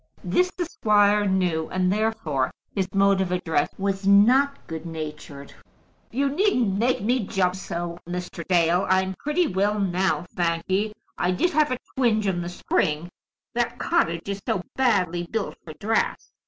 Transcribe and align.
This 0.23 0.49
the 0.57 0.65
squire 0.65 1.25
knew, 1.27 1.69
and 1.69 1.93
therefore 1.93 2.49
his 2.73 2.91
mode 2.91 3.21
of 3.21 3.31
address 3.31 3.69
was 3.77 4.07
not 4.07 4.65
good 4.65 4.83
natured. 4.83 5.53
"You 6.09 6.27
needn't 6.27 6.79
make 6.79 7.03
me 7.03 7.19
jump 7.27 7.55
so, 7.55 7.99
Mr. 8.09 8.43
Dale. 8.47 8.87
I'm 8.89 9.13
pretty 9.19 9.45
well 9.45 9.79
now, 9.79 10.25
thank 10.35 10.63
ye. 10.67 10.91
I 11.19 11.29
did 11.29 11.51
have 11.51 11.69
a 11.71 11.77
twinge 11.95 12.25
in 12.25 12.41
the 12.41 12.49
spring, 12.49 13.09
that 13.53 13.77
cottage 13.77 14.27
is 14.27 14.41
so 14.47 14.63
badly 14.75 15.27
built 15.31 15.55
for 15.63 15.73
draughts! 15.73 16.33